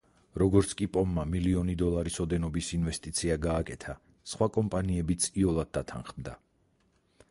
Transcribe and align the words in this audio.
როგორც 0.41 0.71
კი 0.77 0.87
პომმა 0.95 1.25
მილიონი 1.33 1.75
დოლარის 1.81 2.17
ოდენობის 2.25 2.71
ინვესტიცია 2.79 3.37
გააკეთა, 3.47 3.95
სხვა 4.33 4.49
კომპანიებიც 4.59 5.33
იოლად 5.43 5.75
დათანხმდა. 5.79 6.37